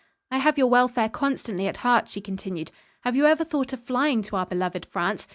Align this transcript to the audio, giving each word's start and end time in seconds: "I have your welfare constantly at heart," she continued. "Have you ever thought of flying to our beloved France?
"I 0.31 0.39
have 0.39 0.57
your 0.57 0.65
welfare 0.65 1.09
constantly 1.09 1.67
at 1.67 1.77
heart," 1.85 2.09
she 2.09 2.21
continued. 2.21 2.71
"Have 3.01 3.15
you 3.15 3.27
ever 3.27 3.43
thought 3.45 3.71
of 3.71 3.83
flying 3.83 4.23
to 4.23 4.35
our 4.35 4.47
beloved 4.47 4.87
France? 4.87 5.27